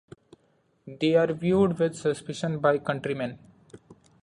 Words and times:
They 0.87 1.13
are 1.13 1.31
viewed 1.31 1.77
with 1.77 1.93
suspicion 1.95 2.57
by 2.57 2.73
most 2.73 2.85
countrymen. 2.85 3.37